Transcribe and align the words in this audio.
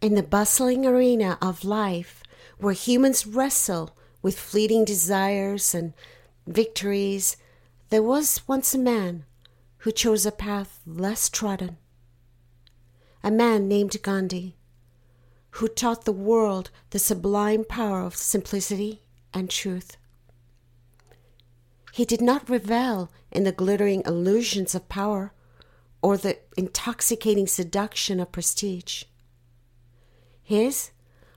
In 0.00 0.14
the 0.14 0.22
bustling 0.22 0.84
arena 0.84 1.38
of 1.40 1.64
life, 1.64 2.22
where 2.58 2.74
humans 2.74 3.26
wrestle 3.26 3.96
with 4.22 4.38
fleeting 4.38 4.84
desires 4.84 5.74
and 5.74 5.94
victories, 6.46 7.36
there 7.88 8.02
was 8.02 8.42
once 8.46 8.74
a 8.74 8.78
man 8.78 9.24
who 9.78 9.92
chose 9.92 10.26
a 10.26 10.32
path 10.32 10.80
less 10.86 11.28
trodden. 11.28 11.78
A 13.22 13.30
man 13.30 13.68
named 13.68 14.00
Gandhi, 14.02 14.56
who 15.52 15.68
taught 15.68 16.04
the 16.04 16.12
world 16.12 16.70
the 16.90 16.98
sublime 16.98 17.64
power 17.64 18.02
of 18.02 18.16
simplicity 18.16 19.02
and 19.32 19.48
truth. 19.48 19.96
He 21.92 22.04
did 22.04 22.20
not 22.20 22.50
revel 22.50 23.10
in 23.32 23.44
the 23.44 23.52
glittering 23.52 24.02
illusions 24.04 24.74
of 24.74 24.88
power 24.88 25.32
or 26.02 26.18
the 26.18 26.38
intoxicating 26.56 27.46
seduction 27.46 28.20
of 28.20 28.32
prestige. 28.32 29.04
His 30.46 30.92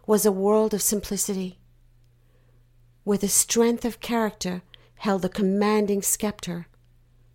was 0.05 0.23
a 0.23 0.31
world 0.31 0.72
of 0.72 0.84
simplicity, 0.84 1.58
where 3.04 3.17
the 3.17 3.27
strength 3.27 3.84
of 3.84 4.02
character 4.02 4.62
held 4.98 5.23
the 5.23 5.30
commanding 5.30 6.04
scepter, 6.04 6.67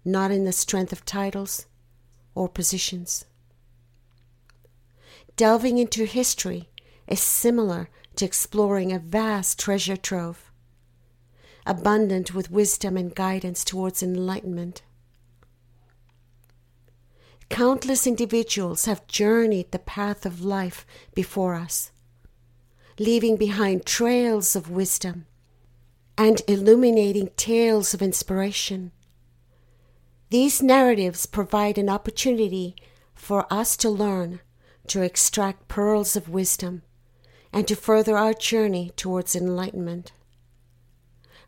not 0.05 0.30
in 0.30 0.45
the 0.45 0.52
strength 0.52 0.92
of 0.92 1.05
titles 1.05 1.66
or 2.37 2.48
positions. 2.48 3.24
Delving 5.34 5.79
into 5.79 6.05
history 6.05 6.68
is 7.09 7.18
similar 7.18 7.88
to 8.15 8.24
exploring 8.24 8.93
a 8.93 9.01
vast 9.01 9.59
treasure 9.59 9.96
trove, 9.96 10.52
abundant 11.66 12.32
with 12.32 12.52
wisdom 12.52 12.96
and 12.96 13.12
guidance 13.16 13.65
towards 13.65 14.01
enlightenment. 14.01 14.82
Countless 17.51 18.07
individuals 18.07 18.87
have 18.87 19.07
journeyed 19.07 19.71
the 19.71 19.79
path 19.79 20.27
of 20.27 20.45
life 20.45 20.87
before 21.15 21.55
us, 21.55 21.93
leaving 22.98 23.37
behind 23.37 23.85
trails 23.87 24.57
of 24.57 24.71
wisdom 24.71 25.27
and 26.16 26.43
illuminating 26.49 27.30
tales 27.37 27.95
of 27.95 28.02
inspiration. 28.02 28.93
These 30.30 30.63
narratives 30.63 31.27
provide 31.27 31.79
an 31.79 31.88
opportunity 31.88 32.74
for 33.15 33.46
us 33.52 33.77
to 33.79 33.90
learn, 33.90 34.40
to 34.88 35.02
extract 35.02 35.68
pearls 35.68 36.16
of 36.16 36.29
wisdom, 36.29 36.83
and 37.52 37.68
to 37.68 37.77
further 37.77 38.16
our 38.16 38.35
journey 38.35 38.90
towards 38.96 39.37
enlightenment. 39.37 40.13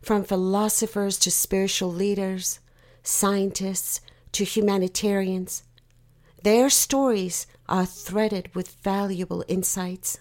From 0.01 0.23
philosophers 0.23 1.17
to 1.19 1.31
spiritual 1.31 1.91
leaders, 1.91 2.59
scientists 3.03 3.99
to 4.31 4.43
humanitarians, 4.43 5.63
their 6.43 6.69
stories 6.69 7.47
are 7.67 7.85
threaded 7.85 8.53
with 8.53 8.77
valuable 8.83 9.43
insights. 9.47 10.19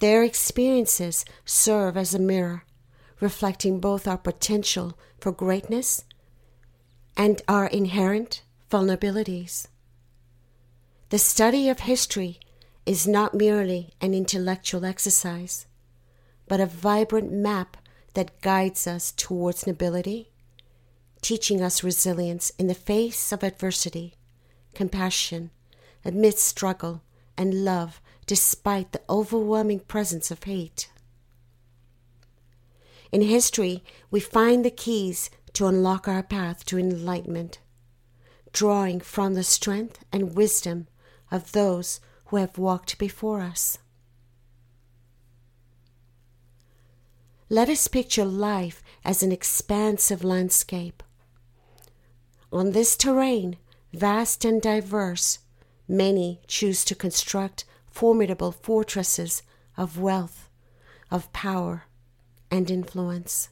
Their 0.00 0.24
experiences 0.24 1.24
serve 1.44 1.96
as 1.96 2.14
a 2.14 2.18
mirror, 2.18 2.64
reflecting 3.20 3.80
both 3.80 4.08
our 4.08 4.16
potential 4.16 4.98
for 5.18 5.32
greatness 5.32 6.04
and 7.16 7.42
our 7.46 7.66
inherent 7.66 8.42
vulnerabilities. 8.70 9.66
The 11.10 11.18
study 11.18 11.68
of 11.68 11.80
history 11.80 12.40
is 12.86 13.06
not 13.06 13.34
merely 13.34 13.92
an 14.00 14.14
intellectual 14.14 14.86
exercise, 14.86 15.66
but 16.48 16.60
a 16.60 16.66
vibrant 16.66 17.30
map 17.30 17.76
that 18.14 18.40
guides 18.40 18.86
us 18.86 19.12
towards 19.12 19.66
nobility, 19.66 20.32
teaching 21.20 21.60
us 21.60 21.84
resilience 21.84 22.50
in 22.58 22.66
the 22.68 22.74
face 22.74 23.32
of 23.32 23.42
adversity 23.42 24.14
compassion, 24.74 25.50
amidst 26.04 26.44
struggle, 26.44 27.02
and 27.36 27.64
love 27.64 28.00
despite 28.26 28.92
the 28.92 29.02
overwhelming 29.08 29.80
presence 29.80 30.30
of 30.30 30.44
hate. 30.44 30.90
In 33.12 33.22
history, 33.22 33.82
we 34.10 34.20
find 34.20 34.64
the 34.64 34.70
keys 34.70 35.30
to 35.54 35.66
unlock 35.66 36.06
our 36.06 36.22
path 36.22 36.64
to 36.66 36.78
enlightenment, 36.78 37.58
drawing 38.52 39.00
from 39.00 39.34
the 39.34 39.42
strength 39.42 40.04
and 40.12 40.36
wisdom 40.36 40.86
of 41.30 41.52
those 41.52 42.00
who 42.26 42.36
have 42.36 42.58
walked 42.58 42.98
before 42.98 43.40
us. 43.40 43.78
Let 47.48 47.68
us 47.68 47.88
picture 47.88 48.24
life 48.24 48.80
as 49.04 49.24
an 49.24 49.32
expansive 49.32 50.22
landscape. 50.22 51.02
On 52.52 52.70
this 52.70 52.96
terrain, 52.96 53.56
Vast 53.92 54.44
and 54.44 54.62
diverse, 54.62 55.40
many 55.88 56.40
choose 56.46 56.84
to 56.84 56.94
construct 56.94 57.64
formidable 57.90 58.52
fortresses 58.52 59.42
of 59.76 59.98
wealth, 59.98 60.48
of 61.10 61.32
power, 61.32 61.84
and 62.50 62.70
influence. 62.70 63.48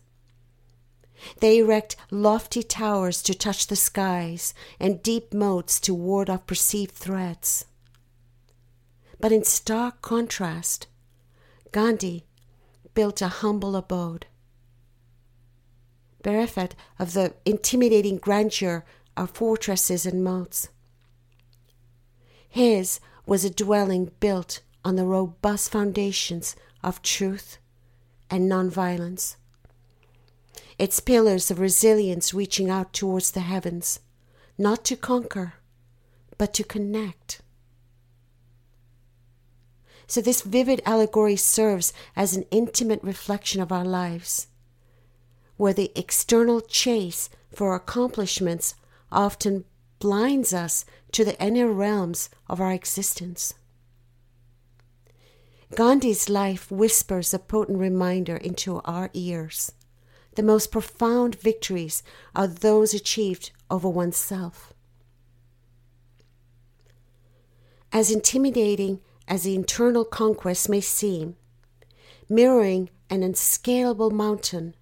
They 1.41 1.59
erect 1.59 1.97
lofty 2.11 2.63
towers 2.63 3.23
to 3.23 3.35
touch 3.35 3.67
the 3.67 3.77
skies 3.77 4.55
and 4.79 5.03
deep 5.03 5.35
moats 5.35 5.81
to 5.81 5.95
ward 5.95 6.31
off 6.31 6.47
perceived 6.47 6.95
threats. 6.95 7.65
But 9.19 9.33
in 9.33 9.43
stark 9.43 10.01
contrast, 10.01 10.87
Gandhi 11.73 12.25
built 12.95 13.21
a 13.21 13.29
humble 13.29 13.75
abode. 13.75 14.27
Bereft 16.23 16.77
of 16.99 17.15
the 17.15 17.35
intimidating 17.45 18.19
grandeur 18.19 18.85
our 19.19 19.27
fortresses 19.27 20.07
and 20.07 20.23
moats. 20.23 20.69
His 22.49 23.01
was 23.27 23.45
a 23.45 23.51
dwelling 23.51 24.13
built 24.21 24.61
on 24.85 24.95
the 24.95 25.05
robust 25.05 25.73
foundations 25.73 26.55
of 26.85 27.03
truth 27.03 27.59
and 28.31 28.49
nonviolence. 28.49 29.35
Its 30.79 31.01
pillars 31.01 31.51
of 31.51 31.59
resilience 31.59 32.33
reaching 32.33 32.71
out 32.71 32.93
towards 32.93 33.33
the 33.33 33.41
heavens, 33.41 33.99
not 34.57 34.85
to 34.85 34.95
conquer, 34.95 35.55
but 36.39 36.55
to 36.55 36.63
connect. 36.63 37.41
So, 40.07 40.21
this 40.21 40.43
vivid 40.43 40.81
allegory 40.87 41.37
serves 41.37 41.93
as 42.15 42.37
an 42.37 42.47
intimate 42.53 43.03
reflection 43.03 43.61
of 43.61 43.73
our 43.73 43.85
lives, 43.85 44.47
where 45.57 45.75
the 45.75 45.91
external 45.97 46.61
chase 46.61 47.29
for 47.51 47.75
accomplishments 47.75 48.77
often 49.11 49.65
blinds 49.99 50.53
us 50.53 50.85
to 51.13 51.25
the 51.25 51.41
inner 51.43 51.71
realms 51.71 52.31
of 52.49 52.61
our 52.61 52.73
existence. 52.73 53.55
Gandhi's 55.75 56.29
life 56.29 56.71
whispers 56.71 57.35
a 57.35 57.39
potent 57.39 57.79
reminder 57.79 58.37
into 58.37 58.81
our 58.85 59.11
ears. 59.13 59.73
The 60.37 60.43
most 60.43 60.71
profound 60.71 61.35
victories 61.35 62.03
are 62.35 62.47
those 62.47 62.95
achieved 62.95 63.51
over 63.71 63.89
oneself. 63.89 64.73
As 67.93 68.11
intimidating 68.11 69.01
as 69.27 69.43
the 69.43 69.55
internal 69.55 70.05
conquest 70.05 70.69
may 70.69 70.81
seem, 70.81 71.37
mirroring 72.29 72.91
an 73.11 73.23
unscalable 73.23 74.11
mountain, 74.11 74.75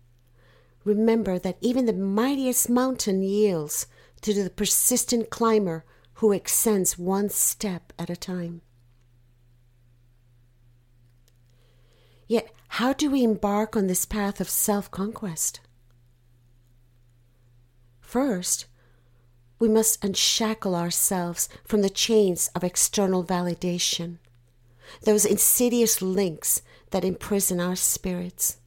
remember 0.84 1.38
that 1.38 1.58
even 1.60 1.86
the 1.86 1.92
mightiest 1.92 2.68
mountain 2.68 3.22
yields 3.22 3.86
to 4.22 4.34
the 4.34 4.50
persistent 4.50 5.30
climber 5.30 5.84
who 6.14 6.32
ascends 6.32 6.98
one 6.98 7.28
step 7.28 7.92
at 7.98 8.10
a 8.10 8.16
time. 8.16 8.62
Yet, 12.26 12.50
how 12.68 12.92
do 12.92 13.10
we 13.10 13.22
embark 13.22 13.76
on 13.76 13.86
this 13.86 14.04
path 14.04 14.40
of 14.40 14.48
self 14.48 14.90
conquest? 14.90 15.60
First, 18.00 18.66
we 19.58 19.68
must 19.68 20.04
unshackle 20.04 20.74
ourselves 20.74 21.48
from 21.64 21.82
the 21.82 21.90
chains 21.90 22.50
of 22.54 22.64
external 22.64 23.24
validation, 23.24 24.18
those 25.02 25.24
insidious 25.24 26.02
links 26.02 26.62
that 26.90 27.04
imprison 27.04 27.60
our 27.60 27.76
spirits. 27.76 28.58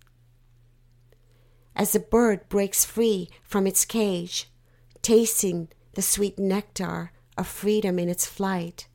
As 1.76 1.94
the 1.94 2.00
bird 2.00 2.50
breaks 2.50 2.84
free 2.84 3.30
from 3.44 3.68
its 3.68 3.86
cage, 3.86 4.50
tasting 5.02 5.70
the 5.94 6.02
sweet 6.02 6.38
nectar 6.38 7.12
of 7.38 7.48
freedom 7.48 8.00
in 8.00 8.10
its 8.10 8.26
flight, 8.26 8.88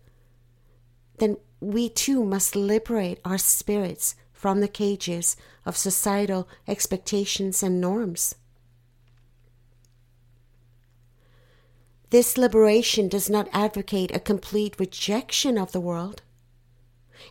then 1.19 1.37
we 1.61 1.89
too 1.89 2.25
must 2.25 2.57
liberate 2.57 3.21
our 3.25 3.39
spirits 3.39 4.15
from 4.33 4.61
the 4.61 4.69
cages 4.69 5.37
of 5.65 5.77
societal 5.77 6.47
expectations 6.69 7.63
and 7.63 7.81
norms. 7.81 8.35
This 12.11 12.37
liberation 12.37 13.09
does 13.09 13.29
not 13.29 13.49
advocate 13.53 14.15
a 14.15 14.21
complete 14.21 14.79
rejection 14.79 15.59
of 15.59 15.73
the 15.73 15.81
world. 15.81 16.23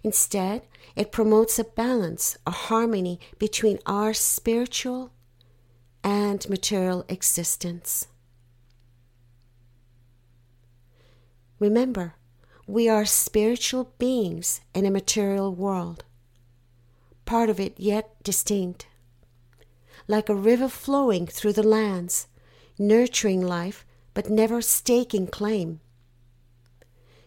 Instead, 0.03 0.63
it 0.95 1.11
promotes 1.11 1.57
a 1.57 1.63
balance, 1.63 2.37
a 2.45 2.51
harmony 2.51 3.19
between 3.37 3.79
our 3.85 4.13
spiritual 4.13 5.11
and 6.03 6.49
material 6.49 7.05
existence. 7.07 8.07
Remember, 11.63 12.15
we 12.67 12.89
are 12.89 13.05
spiritual 13.05 13.93
beings 13.97 14.59
in 14.75 14.85
a 14.85 14.91
material 14.91 15.55
world, 15.55 16.03
part 17.23 17.49
of 17.49 17.57
it 17.57 17.79
yet 17.79 18.21
distinct. 18.21 18.87
Like 20.05 20.27
a 20.27 20.35
river 20.35 20.67
flowing 20.67 21.25
through 21.25 21.53
the 21.53 21.63
lands, 21.63 22.27
nurturing 22.77 23.41
life 23.41 23.85
but 24.13 24.29
never 24.29 24.61
staking 24.61 25.27
claim. 25.27 25.79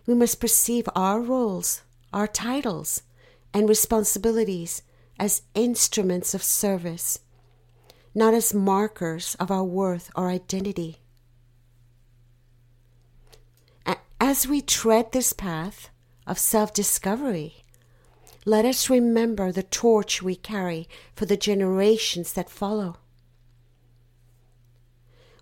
We 0.07 0.13
must 0.13 0.39
perceive 0.39 0.87
our 0.95 1.23
roles, 1.23 1.81
our 2.13 2.27
titles, 2.27 3.05
and 3.55 3.67
responsibilities 3.67 4.83
as 5.19 5.45
instruments 5.55 6.35
of 6.35 6.43
service, 6.43 7.21
not 8.15 8.35
as 8.35 8.53
markers 8.53 9.35
of 9.41 9.51
our 9.51 9.65
worth 9.65 10.11
or 10.15 10.29
identity. 10.29 10.99
As 14.21 14.49
we 14.49 14.63
tread 14.63 15.13
this 15.13 15.33
path 15.33 15.91
of 16.27 16.39
self 16.39 16.73
discovery, 16.73 17.65
let 18.47 18.65
us 18.65 18.89
remember 18.89 19.53
the 19.53 19.63
torch 19.63 20.23
we 20.23 20.37
carry 20.37 20.89
for 21.15 21.27
the 21.27 21.37
generations 21.37 22.33
that 22.33 22.49
follow. 22.49 22.97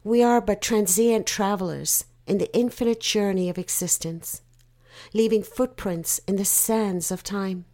We 0.03 0.23
are 0.23 0.41
but 0.41 0.61
transient 0.61 1.27
travelers 1.27 2.05
in 2.27 2.39
the 2.39 2.55
infinite 2.57 3.01
journey 3.01 3.49
of 3.49 3.59
existence, 3.59 4.43
leaving 5.13 5.43
footprints 5.43 6.19
in 6.27 6.37
the 6.37 6.45
sands 6.45 7.13
of 7.13 7.23
time. 7.23 7.67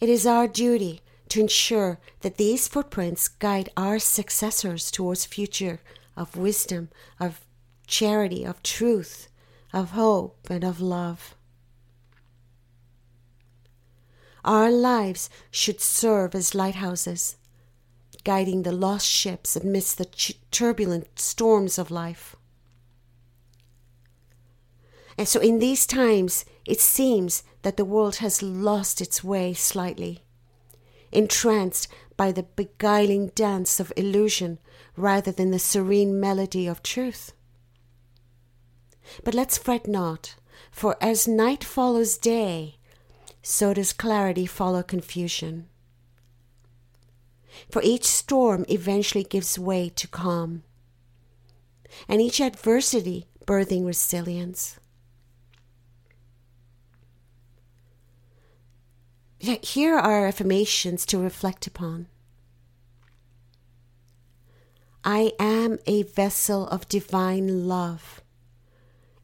It 0.00 0.08
is 0.08 0.26
our 0.26 0.48
duty 0.48 1.00
to 1.30 1.40
ensure 1.40 1.98
that 2.20 2.36
these 2.36 2.68
footprints 2.68 3.28
guide 3.28 3.70
our 3.76 3.98
successors 3.98 4.90
towards 4.90 5.24
future 5.24 5.80
of 6.16 6.36
wisdom, 6.36 6.88
of 7.18 7.44
charity, 7.86 8.44
of 8.44 8.62
truth, 8.62 9.28
of 9.72 9.90
hope, 9.90 10.48
and 10.50 10.64
of 10.64 10.80
love. 10.80 11.34
Our 14.44 14.70
lives 14.70 15.30
should 15.50 15.80
serve 15.80 16.34
as 16.34 16.54
lighthouses, 16.54 17.36
guiding 18.24 18.62
the 18.62 18.72
lost 18.72 19.06
ships 19.06 19.56
amidst 19.56 19.98
the 19.98 20.06
ch- 20.06 20.38
turbulent 20.50 21.18
storms 21.18 21.78
of 21.78 21.90
life. 21.90 22.36
And 25.16 25.28
so, 25.28 25.40
in 25.40 25.58
these 25.58 25.86
times, 25.86 26.44
it 26.64 26.80
seems 26.80 27.44
that 27.62 27.76
the 27.76 27.84
world 27.84 28.16
has 28.16 28.42
lost 28.42 29.00
its 29.00 29.22
way 29.22 29.54
slightly, 29.54 30.22
entranced 31.12 31.88
by 32.16 32.32
the 32.32 32.42
beguiling 32.42 33.28
dance 33.34 33.78
of 33.80 33.92
illusion 33.96 34.58
rather 34.96 35.32
than 35.32 35.50
the 35.50 35.58
serene 35.58 36.18
melody 36.18 36.66
of 36.66 36.82
truth. 36.82 37.32
But 39.24 39.34
let's 39.34 39.58
fret 39.58 39.86
not, 39.86 40.36
for 40.70 40.96
as 41.00 41.28
night 41.28 41.64
follows 41.64 42.16
day, 42.16 42.76
so 43.42 43.74
does 43.74 43.92
clarity 43.92 44.46
follow 44.46 44.82
confusion. 44.82 45.68
For 47.70 47.82
each 47.82 48.04
storm 48.04 48.64
eventually 48.68 49.24
gives 49.24 49.58
way 49.58 49.90
to 49.90 50.08
calm, 50.08 50.62
and 52.08 52.20
each 52.20 52.40
adversity 52.40 53.26
birthing 53.44 53.84
resilience. 53.84 54.78
Here 59.42 59.98
are 59.98 60.28
affirmations 60.28 61.04
to 61.06 61.18
reflect 61.18 61.66
upon. 61.66 62.06
I 65.02 65.32
am 65.40 65.80
a 65.84 66.04
vessel 66.04 66.68
of 66.68 66.88
divine 66.88 67.66
love, 67.66 68.22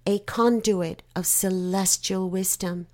a 0.05 0.19
conduit 0.19 1.05
of 1.15 1.25
celestial 1.25 2.29
wisdom. 2.29 2.89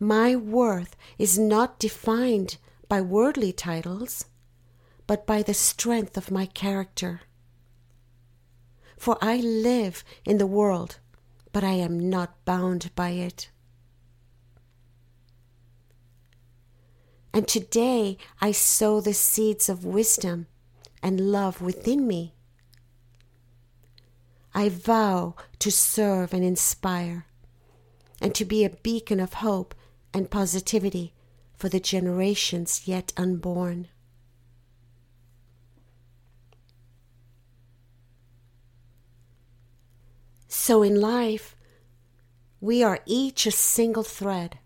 My 0.00 0.34
worth 0.34 0.96
is 1.18 1.38
not 1.38 1.78
defined 1.78 2.56
by 2.88 3.02
worldly 3.02 3.52
titles, 3.52 4.24
but 5.06 5.26
by 5.26 5.42
the 5.42 5.52
strength 5.52 6.16
of 6.16 6.30
my 6.30 6.46
character. 6.46 7.20
For 8.96 9.18
I 9.20 9.36
live 9.36 10.02
in 10.24 10.38
the 10.38 10.46
world, 10.46 10.98
but 11.52 11.62
I 11.62 11.72
am 11.72 12.08
not 12.08 12.42
bound 12.46 12.90
by 12.94 13.10
it. 13.10 13.50
And 17.36 17.46
today 17.46 18.16
I 18.40 18.50
sow 18.52 19.02
the 19.02 19.12
seeds 19.12 19.68
of 19.68 19.84
wisdom 19.84 20.46
and 21.02 21.20
love 21.20 21.60
within 21.60 22.06
me. 22.06 22.32
I 24.54 24.70
vow 24.70 25.34
to 25.58 25.70
serve 25.70 26.32
and 26.32 26.42
inspire, 26.42 27.26
and 28.22 28.34
to 28.34 28.46
be 28.46 28.64
a 28.64 28.70
beacon 28.70 29.20
of 29.20 29.34
hope 29.34 29.74
and 30.14 30.30
positivity 30.30 31.12
for 31.54 31.68
the 31.68 31.78
generations 31.78 32.88
yet 32.88 33.12
unborn. 33.18 33.88
So 40.48 40.82
in 40.82 40.98
life, 40.98 41.54
we 42.62 42.82
are 42.82 43.00
each 43.04 43.44
a 43.44 43.50
single 43.50 44.04
thread, 44.04 44.58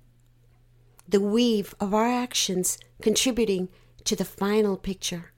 the 1.10 1.20
weave 1.20 1.74
of 1.80 1.92
our 1.92 2.06
actions 2.06 2.78
contributing 3.02 3.68
to 4.04 4.14
the 4.14 4.24
final 4.24 4.76
picture. 4.76 5.32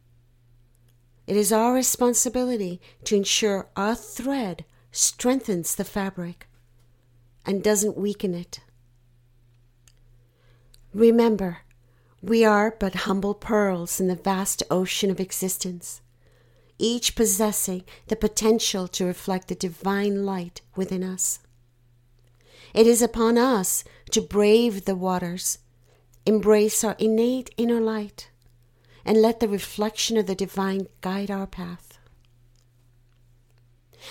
It 1.27 1.37
is 1.37 1.53
our 1.53 1.73
responsibility 1.73 2.81
to 3.05 3.17
ensure 3.17 3.69
our 3.77 3.95
thread 3.95 4.65
strengthens 4.91 5.75
the 5.75 5.85
fabric 5.85 6.47
and 7.47 7.63
doesn't 7.63 7.97
weaken 7.97 8.35
it. 8.35 8.61
Remember, 10.93 11.59
we 12.21 12.45
are 12.45 12.77
but 12.79 13.07
humble 13.07 13.35
pearls 13.35 13.99
in 13.99 14.09
the 14.09 14.15
vast 14.15 14.63
ocean 14.71 15.11
of 15.11 15.21
existence, 15.21 16.03
each 16.79 17.17
possessing 17.17 17.85
the 18.09 18.17
potential 18.17 18.87
to 18.89 19.07
reflect 19.07 19.49
the 19.49 19.55
divine 19.55 20.27
light 20.27 20.61
within 20.77 21.03
us. 21.03 21.39
It 22.75 22.87
is 22.87 23.03
upon 23.03 23.37
us 23.37 23.85
to 24.11 24.21
brave 24.21 24.85
the 24.85 24.97
waters, 24.97 25.59
embrace 26.25 26.83
our 26.85 26.97
innate 26.99 27.51
inner 27.57 27.81
light, 27.81 28.31
and 29.05 29.21
let 29.21 29.41
the 29.41 29.49
reflection 29.49 30.17
of 30.17 30.27
the 30.27 30.35
divine 30.35 30.87
guide 31.01 31.31
our 31.31 31.47
path. 31.47 31.99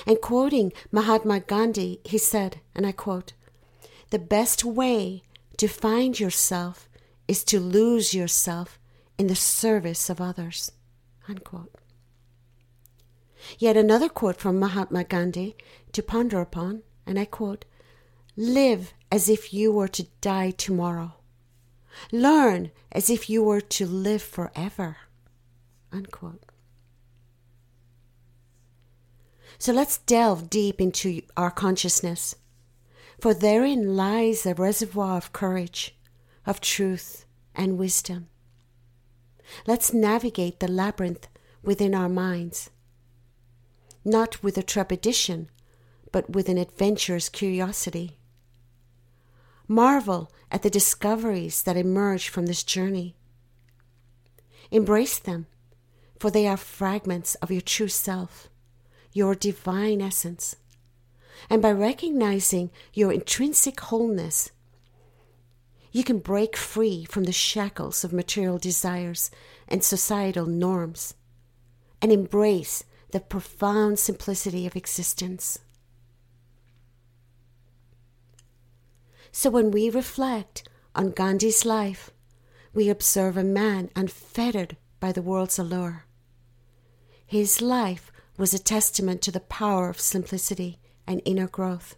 And 0.06 0.22
quoting 0.22 0.72
Mahatma 0.92 1.42
Gandhi, 1.42 2.00
he 2.06 2.18
said, 2.18 2.62
and 2.76 2.86
I 2.86 2.92
quote, 2.92 3.34
The 4.10 4.20
best 4.20 4.64
way 4.64 5.24
to 5.58 5.68
find 5.68 6.20
yourself 6.20 6.88
is 7.28 7.44
to 7.46 7.60
lose 7.60 8.14
yourself 8.14 8.80
in 9.18 9.28
the 9.28 9.36
service 9.36 10.10
of 10.10 10.22
others. 10.22 10.72
Unquote. 11.28 11.76
Yet 13.58 13.78
another 13.78 14.10
quote 14.10 14.38
from 14.38 14.60
Mahatma 14.60 15.04
Gandhi 15.04 15.56
to 15.94 16.04
ponder 16.04 16.42
upon, 16.42 16.84
and 17.06 17.20
I 17.20 17.26
quote, 17.26 17.66
Live 18.38 18.94
as 19.12 19.28
if 19.28 19.54
you 19.54 19.72
were 19.74 19.90
to 19.90 20.08
die 20.22 20.52
tomorrow. 20.52 21.16
Learn 22.12 22.72
as 22.92 23.10
if 23.10 23.30
you 23.30 23.44
were 23.44 23.62
to 23.62 23.86
live 23.86 24.22
forever. 24.22 24.98
Unquote. 25.92 26.46
So 29.58 29.74
let's 29.74 29.98
delve 30.00 30.50
deep 30.50 30.80
into 30.80 31.22
our 31.36 31.52
consciousness, 31.52 32.36
for 33.20 33.34
therein 33.34 33.96
lies 33.96 34.46
a 34.46 34.56
reservoir 34.56 35.18
of 35.18 35.34
courage, 35.34 35.96
of 36.46 36.62
truth, 36.62 37.26
and 37.54 37.78
wisdom. 37.78 38.30
Let's 39.68 39.94
navigate 39.94 40.62
the 40.62 40.72
labyrinth 40.72 41.28
within 41.62 41.94
our 41.94 42.10
minds, 42.10 42.70
not 44.06 44.42
with 44.42 44.58
a 44.58 44.64
trepidation, 44.64 45.50
but 46.12 46.30
with 46.30 46.50
an 46.50 46.58
adventurous 46.58 47.30
curiosity. 47.30 48.18
Marvel 49.72 50.30
at 50.52 50.64
the 50.64 50.70
discoveries 50.70 51.64
that 51.64 51.78
emerge 51.78 52.28
from 52.28 52.46
this 52.46 52.62
journey. 52.62 53.16
Embrace 54.70 55.18
them, 55.18 55.48
for 56.20 56.30
they 56.30 56.46
are 56.46 56.58
fragments 56.58 57.36
of 57.36 57.52
your 57.52 57.62
true 57.62 57.88
self, 57.88 58.50
your 59.14 59.34
divine 59.34 60.02
essence. 60.02 60.58
And 61.50 61.62
by 61.62 61.72
recognizing 61.72 62.70
your 62.94 63.14
intrinsic 63.14 63.80
wholeness, 63.80 64.52
you 65.94 66.04
can 66.04 66.20
break 66.20 66.58
free 66.58 67.06
from 67.06 67.24
the 67.24 67.32
shackles 67.32 68.04
of 68.04 68.12
material 68.12 68.58
desires 68.58 69.32
and 69.70 69.82
societal 69.82 70.48
norms 70.48 71.14
and 72.02 72.12
embrace 72.12 72.84
the 73.12 73.22
profound 73.22 74.00
simplicity 74.00 74.68
of 74.68 74.76
existence. 74.76 75.60
So 79.32 79.50
when 79.50 79.72
we 79.72 79.90
reflect 79.90 80.68
on 80.96 81.12
Gandhi's 81.12 81.66
life, 81.66 82.12
we 82.74 82.90
observe 82.90 83.38
a 83.38 83.44
man 83.44 83.90
unfettered 83.96 84.78
by 85.00 85.12
the 85.12 85.22
world's 85.22 85.60
allure. 85.60 86.06
His 87.26 87.62
life 87.62 88.12
was 88.38 88.54
a 88.54 88.60
testament 88.60 89.22
to 89.22 89.32
the 89.32 89.40
power 89.40 89.90
of 89.90 90.00
simplicity 90.00 90.80
and 91.08 91.22
inner 91.26 91.48
growth. 91.48 91.96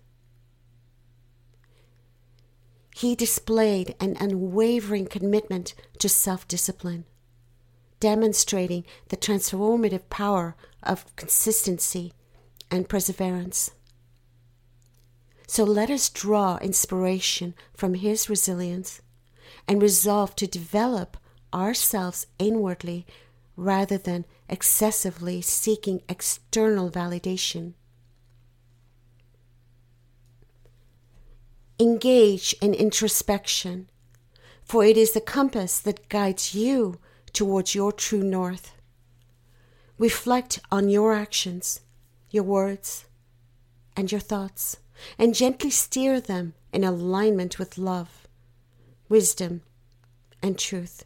He 2.95 3.15
displayed 3.15 3.95
an 3.99 4.15
unwavering 4.19 5.07
commitment 5.07 5.73
to 5.99 6.07
self 6.07 6.47
discipline, 6.47 7.05
demonstrating 7.99 8.85
the 9.09 9.17
transformative 9.17 10.09
power 10.09 10.55
of 10.83 11.15
consistency 11.15 12.13
and 12.69 12.87
perseverance. 12.87 13.71
So 15.53 15.63
let 15.63 15.91
us 15.91 16.09
draw 16.09 16.57
inspiration 16.63 17.53
from 17.75 17.93
his 17.93 18.27
resilience 18.27 19.03
and 19.67 19.83
resolve 19.83 20.35
to 20.37 20.47
develop 20.47 21.15
ourselves 21.53 22.25
inwardly 22.39 23.05
rather 23.55 23.99
than 23.99 24.25
excessively 24.49 25.43
seeking 25.43 26.01
external 26.09 26.89
validation. 26.89 27.73
Engage 31.79 32.55
in 32.59 32.73
introspection, 32.73 33.91
for 34.63 34.83
it 34.83 34.97
is 34.97 35.11
the 35.11 35.21
compass 35.21 35.77
that 35.81 36.09
guides 36.09 36.55
you 36.55 36.97
towards 37.31 37.75
your 37.75 37.91
true 37.91 38.23
north. 38.23 38.73
Reflect 39.99 40.59
on 40.71 40.89
your 40.89 41.13
actions, 41.13 41.81
your 42.31 42.43
words, 42.43 43.05
and 43.95 44.11
your 44.11 44.19
thoughts, 44.19 44.77
and 45.17 45.35
gently 45.35 45.69
steer 45.69 46.19
them 46.19 46.53
in 46.71 46.83
alignment 46.83 47.59
with 47.59 47.77
love, 47.77 48.27
wisdom, 49.09 49.61
and 50.41 50.57
truth. 50.57 51.05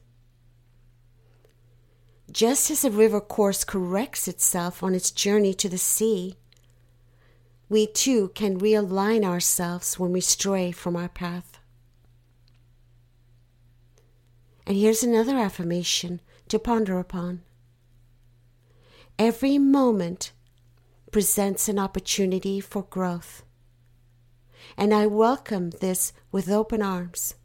Just 2.32 2.70
as 2.70 2.84
a 2.84 2.92
river 2.92 3.22
course 3.22 3.64
corrects 3.64 4.28
itself 4.28 4.84
on 4.84 4.94
its 4.94 5.12
journey 5.12 5.54
to 5.54 5.70
the 5.70 5.78
sea, 5.78 6.36
we 7.70 7.88
too 7.88 8.30
can 8.30 8.60
realign 8.60 9.24
ourselves 9.24 10.00
when 10.00 10.12
we 10.12 10.22
stray 10.22 10.72
from 10.72 10.96
our 10.96 11.10
path. 11.10 11.60
And 14.66 14.78
here's 14.78 15.04
another 15.04 15.38
affirmation 15.38 16.22
to 16.50 16.60
ponder 16.60 17.00
upon. 17.00 17.42
Every 19.18 19.58
moment 19.58 20.34
presents 21.12 21.70
an 21.70 21.80
opportunity 21.80 22.60
for 22.60 22.84
growth, 22.84 23.44
and 24.76 24.94
I 24.94 25.06
welcome 25.06 25.70
this 25.70 26.12
with 26.32 26.50
open 26.50 26.82
arms. 26.82 27.36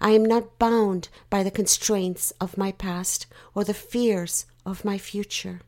I 0.00 0.10
am 0.10 0.24
not 0.24 0.58
bound 0.58 1.08
by 1.30 1.42
the 1.42 1.50
constraints 1.50 2.32
of 2.40 2.58
my 2.58 2.72
past 2.72 3.26
or 3.54 3.64
the 3.64 3.74
fears 3.74 4.46
of 4.64 4.84
my 4.84 4.98
future. 4.98 5.60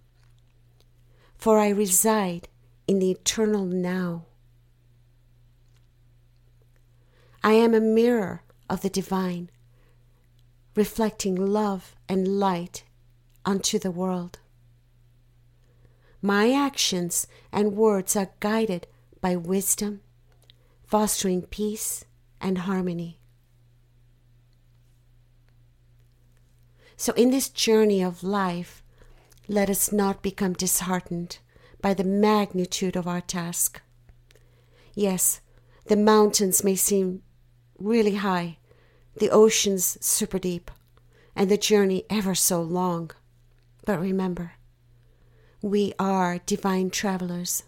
For 1.37 1.59
I 1.59 1.69
reside 1.69 2.49
in 2.87 2.99
the 2.99 3.11
eternal 3.11 3.65
now. 3.65 4.27
I 7.43 7.53
am 7.53 7.75
a 7.75 7.81
mirror 7.81 8.43
of 8.69 8.83
the 8.83 8.91
divine, 8.91 9.51
reflecting 10.75 11.37
love 11.37 11.95
and 12.09 12.27
light 12.27 12.83
unto 13.45 13.79
the 13.79 13.91
world. 13.91 14.39
My 16.21 16.53
actions 16.53 17.29
and 17.53 17.77
words 17.77 18.17
are 18.17 18.33
guided 18.41 18.89
by 19.21 19.37
wisdom, 19.37 20.01
fostering 20.89 21.43
peace 21.43 22.07
and 22.41 22.59
harmony. 22.59 23.21
So, 26.97 27.13
in 27.13 27.31
this 27.31 27.51
journey 27.51 28.03
of 28.03 28.23
life, 28.23 28.83
let 29.47 29.69
us 29.69 29.93
not 29.93 30.23
become 30.23 30.55
disheartened 30.55 31.39
by 31.83 31.93
the 31.93 32.05
magnitude 32.05 32.97
of 32.97 33.07
our 33.07 33.21
task. 33.21 33.83
Yes, 34.95 35.41
the 35.87 35.97
mountains 35.97 36.65
may 36.65 36.75
seem 36.75 37.23
really 37.79 38.15
high, 38.17 38.57
the 39.19 39.31
oceans 39.31 39.99
super 40.01 40.39
deep, 40.39 40.71
and 41.37 41.51
the 41.51 41.59
journey 41.59 42.05
ever 42.09 42.35
so 42.35 42.63
long. 42.63 43.11
But 43.85 44.01
remember, 44.01 44.53
we 45.61 45.93
are 45.99 46.41
divine 46.47 46.89
travelers, 46.91 47.65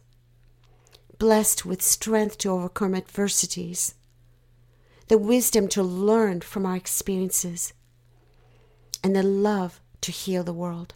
blessed 1.21 1.67
with 1.67 1.83
strength 1.83 2.39
to 2.39 2.49
overcome 2.49 2.95
adversities, 2.95 3.95
the 5.09 5.19
wisdom 5.19 5.69
to 5.69 5.83
learn 5.83 6.41
from 6.41 6.65
our 6.65 6.77
experiences 6.77 7.75
and 9.05 9.15
the 9.15 9.23
love 9.23 9.81
to 10.01 10.11
heal 10.11 10.43
the 10.43 10.55
world. 10.55 10.95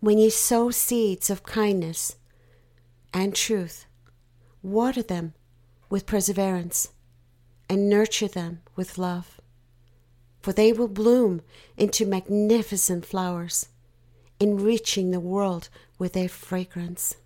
When 0.00 0.16
you 0.16 0.30
sow 0.30 0.70
seeds 0.70 1.28
of 1.28 1.42
kindness 1.42 2.16
and 3.12 3.34
truth, 3.34 3.84
water 4.62 5.02
them 5.02 5.34
with 5.90 6.06
perseverance 6.06 6.92
and 7.68 7.90
nurture 7.90 8.28
them 8.28 8.62
with 8.74 8.96
love, 8.96 9.38
for 10.40 10.54
they 10.54 10.72
will 10.72 10.88
bloom 10.88 11.42
into 11.76 12.06
magnificent 12.06 13.04
flowers, 13.04 13.68
enriching 14.40 15.10
the 15.10 15.20
world 15.20 15.68
with 15.98 16.14
their 16.14 16.30
fragrance. 16.30 17.16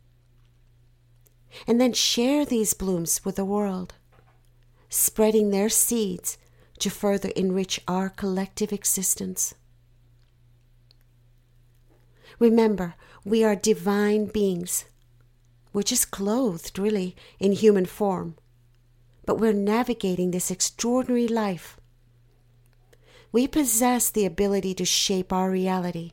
And 1.67 1.81
then 1.81 1.93
share 1.93 2.45
these 2.45 2.75
blooms 2.75 3.25
with 3.25 3.37
the 3.37 3.45
world, 3.45 3.95
spreading 4.89 5.51
their 5.51 5.69
seeds 5.69 6.39
to 6.79 6.91
further 6.91 7.31
enrich 7.31 7.81
our 7.89 8.09
collective 8.09 8.73
existence. 8.73 9.55
Remember, 12.39 12.95
we 13.25 13.43
are 13.43 13.57
divine 13.57 14.27
beings. 14.27 14.85
We're 15.73 15.83
just 15.83 16.11
clothed, 16.11 16.79
really, 16.79 17.17
in 17.39 17.53
human 17.53 17.87
form. 17.87 18.37
But 19.27 19.39
we're 19.39 19.53
navigating 19.53 20.31
this 20.31 20.51
extraordinary 20.51 21.29
life. 21.29 21.79
We 23.33 23.47
possess 23.47 24.09
the 24.09 24.25
ability 24.25 24.75
to 24.75 24.85
shape 24.85 25.33
our 25.33 25.51
reality, 25.51 26.13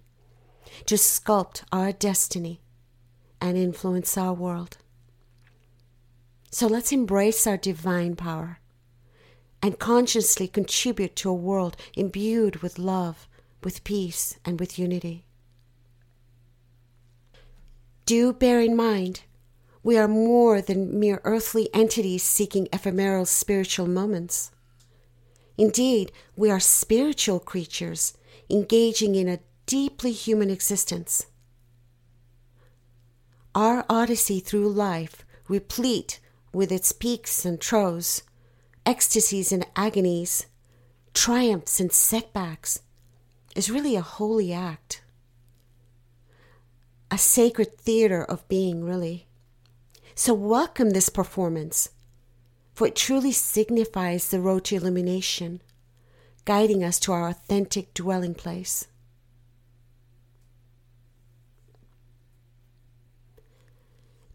to 0.88 0.96
sculpt 0.96 1.64
our 1.72 1.92
destiny, 1.92 2.62
and 3.40 3.58
influence 3.58 4.18
our 4.18 4.34
world. 4.34 4.78
So 6.56 6.68
let's 6.68 6.94
embrace 6.94 7.46
our 7.46 7.58
divine 7.58 8.16
power 8.16 8.60
and 9.62 9.78
consciously 9.78 10.48
contribute 10.48 11.14
to 11.18 11.30
a 11.30 11.34
world 11.34 11.76
imbued 11.98 12.62
with 12.62 12.80
love, 12.80 13.28
with 13.62 13.84
peace, 13.84 14.40
and 14.46 14.58
with 14.58 14.80
unity. 14.80 15.26
Do 18.06 18.32
bear 18.32 18.62
in 18.62 18.74
mind, 18.74 19.24
we 19.84 19.98
are 19.98 20.08
more 20.08 20.62
than 20.62 20.98
mere 20.98 21.20
earthly 21.26 21.68
entities 21.74 22.24
seeking 22.24 22.70
ephemeral 22.72 23.26
spiritual 23.26 23.88
moments. 23.88 24.52
Indeed, 25.58 26.14
we 26.38 26.50
are 26.50 26.62
spiritual 26.62 27.42
creatures 27.42 28.14
engaging 28.50 29.16
in 29.16 29.28
a 29.28 29.42
deeply 29.66 30.14
human 30.14 30.50
existence. 30.50 31.26
Our 33.54 33.86
odyssey 33.90 34.40
through 34.40 34.70
life, 34.70 35.26
replete 35.50 36.22
with 36.56 36.72
its 36.72 36.94
peaks 36.94 37.44
and 37.44 37.60
troughs, 37.60 38.24
ecstasies 38.86 39.52
and 39.52 39.68
agonies, 39.76 40.46
triumphs 41.14 41.82
and 41.82 41.92
setbacks, 41.92 42.80
is 43.58 43.70
really 43.70 43.98
a 43.98 44.02
holy 44.02 44.54
act. 44.54 45.02
A 47.12 47.18
sacred 47.18 47.78
theater 47.78 48.24
of 48.24 48.48
being, 48.48 48.86
really. 48.86 49.28
So, 50.16 50.34
welcome 50.34 50.92
this 50.92 51.10
performance, 51.10 51.90
for 52.74 52.88
it 52.88 52.96
truly 52.96 53.34
signifies 53.34 54.30
the 54.30 54.40
road 54.40 54.64
to 54.66 54.78
illumination, 54.78 55.62
guiding 56.46 56.86
us 56.86 57.00
to 57.02 57.12
our 57.12 57.28
authentic 57.28 57.94
dwelling 57.94 58.34
place. 58.34 58.88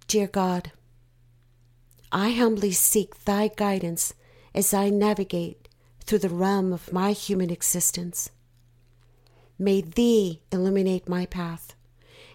Dear 0.07 0.27
God, 0.27 0.73
I 2.13 2.31
humbly 2.31 2.73
seek 2.73 3.25
Thy 3.25 3.49
guidance 3.49 4.15
as 4.55 4.75
I 4.75 4.91
navigate 4.91 5.69
through 6.05 6.19
the 6.19 6.29
realm 6.29 6.73
of 6.73 6.93
my 6.93 7.13
human 7.13 7.51
existence. 7.51 8.31
May 9.59 9.81
Thee 9.81 10.43
illuminate 10.51 11.09
my 11.09 11.27
path, 11.27 11.75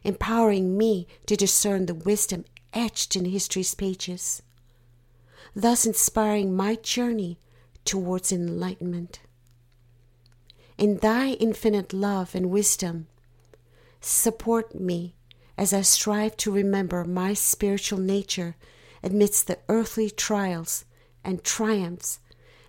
empowering 0.03 0.77
me 0.77 1.07
to 1.25 1.35
discern 1.35 1.87
the 1.87 1.93
wisdom 1.93 2.45
etched 2.73 3.15
in 3.15 3.25
history's 3.25 3.73
pages, 3.75 4.41
thus 5.53 5.85
inspiring 5.85 6.55
my 6.55 6.75
journey 6.75 7.39
towards 7.83 8.31
enlightenment. 8.31 9.19
In 10.77 10.97
Thy 10.97 11.31
infinite 11.31 11.91
love 11.91 12.33
and 12.33 12.49
wisdom, 12.49 13.07
support 13.99 14.79
me 14.79 15.15
as 15.57 15.73
I 15.73 15.81
strive 15.81 16.37
to 16.37 16.51
remember 16.51 17.03
my 17.03 17.33
spiritual 17.33 17.99
nature 17.99 18.55
amidst 19.05 19.45
the 19.47 19.59
earthly 19.69 20.09
trials 20.09 20.83
and 21.23 21.43
triumphs, 21.43 22.19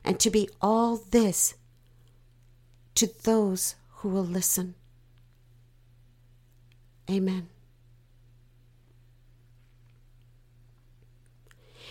and 0.05 0.21
to 0.21 0.31
be 0.31 0.49
all 0.61 0.99
this 1.11 1.55
to 2.95 3.09
those 3.25 3.75
who 3.97 4.09
will 4.09 4.25
listen. 4.25 4.75
Amen. 7.11 7.49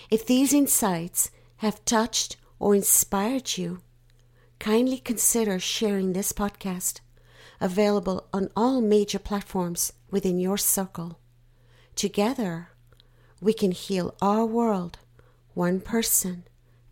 If 0.09 0.25
these 0.25 0.53
insights 0.53 1.31
have 1.57 1.83
touched 1.85 2.37
or 2.59 2.75
inspired 2.75 3.57
you, 3.57 3.81
kindly 4.59 4.97
consider 4.97 5.59
sharing 5.59 6.13
this 6.13 6.31
podcast, 6.31 6.99
available 7.59 8.27
on 8.31 8.49
all 8.55 8.81
major 8.81 9.19
platforms 9.19 9.93
within 10.11 10.39
your 10.39 10.57
circle. 10.57 11.19
Together, 11.95 12.69
we 13.41 13.53
can 13.53 13.71
heal 13.71 14.15
our 14.21 14.45
world 14.45 14.97
one 15.53 15.79
person 15.79 16.43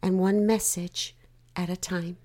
and 0.01 0.19
one 0.19 0.45
message 0.45 1.15
at 1.55 1.69
a 1.69 1.75
time. 1.75 2.17